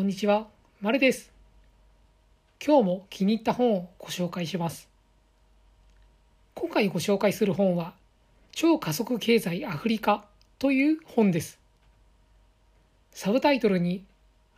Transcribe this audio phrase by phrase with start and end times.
[0.00, 0.46] こんにちは、
[0.80, 1.30] まるです。
[2.66, 4.88] 今日も気に入った本をご紹介します。
[6.54, 7.92] 今回ご紹介する本は、
[8.50, 10.24] 超加速経済アフリカ
[10.58, 11.60] という本です。
[13.10, 14.02] サブタイトルに、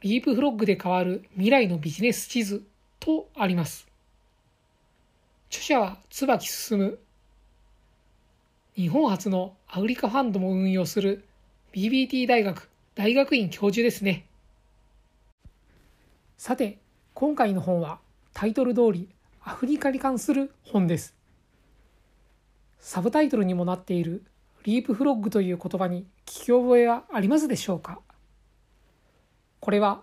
[0.00, 2.64] リープフロッグで変わる未来のビジネス地図
[2.98, 3.86] とあります。
[5.50, 6.98] 著者は椿進。
[8.74, 11.22] 日本初のアフリカファンドも運用する
[11.72, 14.27] BBT 大学大学院教授ですね。
[16.38, 16.78] さて、
[17.14, 17.98] 今回の本は
[18.32, 19.08] タイトル通り
[19.42, 21.16] アフリカに関する本です。
[22.78, 24.22] サブタイトルにもなっている
[24.62, 27.98] リープフロッグという言葉に聞き覚えはありますでしょうか？
[29.58, 30.02] これは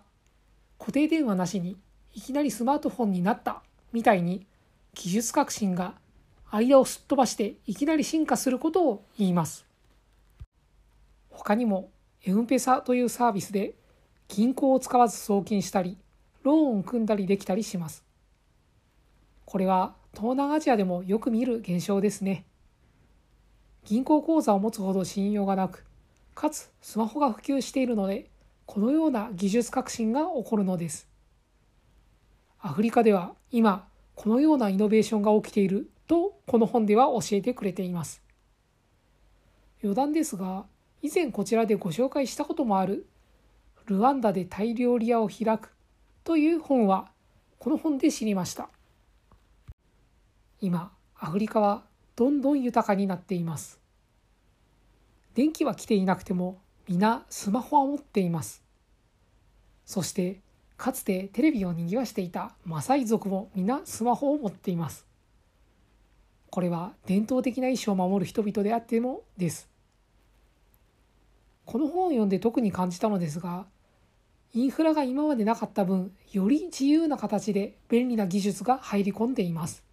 [0.77, 1.77] 固定電話なしに
[2.13, 3.61] いきなりスマートフォンになった
[3.93, 4.45] みたいに
[4.93, 5.93] 技術革新が
[6.51, 9.65] 間をすっ飛ばしていきなり進化することを言います。
[11.29, 11.91] 他にも
[12.25, 13.75] エウンペサというサービスで
[14.27, 15.97] 銀行を使わず送金したり
[16.45, 18.05] ローンを組んだりできたりします。
[19.45, 22.45] これは東南アジアでもよく見る現象ですね。
[23.83, 25.87] 銀行口座を持つほど信用がなく、
[26.35, 28.29] かつスマホが普及しているので、
[28.67, 31.09] このような技術革新が起こるのです。
[32.59, 38.21] アフリカでは今、このようなイノベーションが起きていると、この本では教えてくれています。
[39.83, 40.67] 余談ですが、
[41.01, 43.07] 以前こちらでご紹介したこともある、
[43.87, 45.74] ルワンダでタイ料理屋を開く
[46.25, 47.11] という本は
[47.59, 48.69] この本で知りました。
[50.59, 51.83] 今アフリカは
[52.15, 53.79] どんどん豊かになっています。
[55.35, 56.57] 電気は来ていなくても
[56.89, 58.63] 皆スマホは持っています。
[59.85, 60.39] そして
[60.77, 65.05] かつてテレビを賑わしていたマサイ族も皆スマホを持っています。
[66.49, 69.69] これは伝統的な意思を守る人々であってもです。
[71.65, 73.67] この本を読んで特に感じたのですが
[74.55, 79.83] インフラが今までなかった分、より自由な形で便利な技術が入り込んでいます。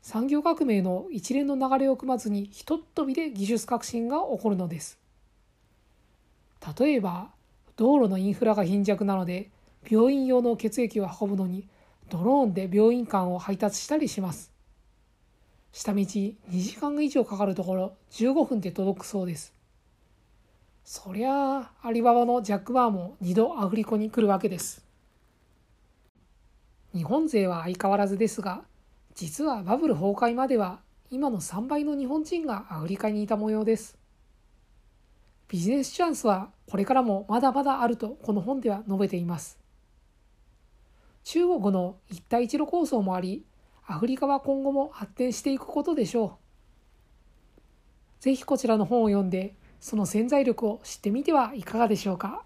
[0.00, 4.98] 産業革命の一連の流れを組まずにひとっ飛びで技術革新が起こるのです。
[6.78, 7.28] 例えば、
[7.76, 9.50] 道路のインフラが貧弱なので、
[9.86, 11.68] 病院用の血液を運ぶのに
[12.08, 14.50] ドローンで病院間を配達したりします。
[15.70, 19.55] 下道2時間以上かかるところ15分で届くそうです。
[20.88, 24.86] そりゃあアリババのジャック・バーも2度アフリカに来るわけです。
[26.94, 28.62] 日本勢は相変わらずですが
[29.12, 30.78] 実はバブル崩壊までは
[31.10, 33.98] 今の3倍の日本人がアフリカにいた模様です。
[35.48, 39.58] ビジネスチャンスはこれからもまだまだあるとこの本では述べています。
[41.24, 43.44] 中国の一帯一路構想もあり
[43.88, 46.38] アフリカは今後も発展していくことでしょ
[48.20, 48.22] う。
[48.22, 52.42] ぜひこちらの本を読んでその潜在力を知ってみてはいかがでしょうか？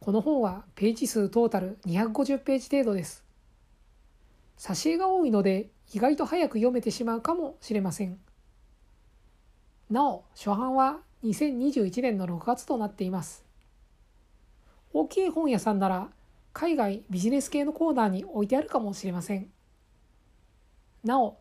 [0.00, 3.24] この本はページ数トータル250ページ程度です。
[4.58, 8.18] 挿絵が多いので意外と早く読めてしまうかもしれません。
[9.90, 13.44] なお初版は2021年の6月となっています。
[14.92, 16.08] 大きい本屋さんなら
[16.52, 19.48] 海外ビジネス系のコーナーに置いてあるかもしれません。
[21.04, 21.38] なお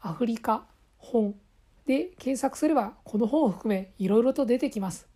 [0.00, 0.64] アフリカ
[0.96, 1.34] 本
[1.88, 5.08] で検索すればこの本を含めいろいろと出てきます。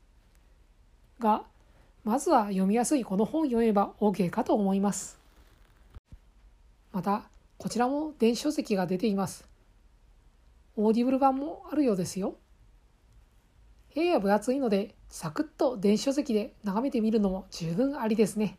[1.21, 1.45] が、
[2.03, 5.21] まずは読みやすいこの本を読めば OK かと思います。
[6.91, 7.29] また、
[7.59, 9.47] こちらも電子書籍が出ています。
[10.75, 12.37] オーディブル版もあるようですよ。
[13.95, 18.57] やや分厚いので、サクッと電子書籍で眺めてみるのも十分ありですね。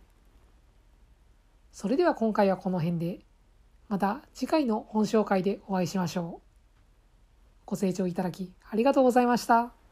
[1.72, 3.22] それでは今回はこの辺で、
[3.90, 6.53] また次回の本紹介でお会いしましょう。
[7.74, 9.83] ご清聴いただきありがとうございました。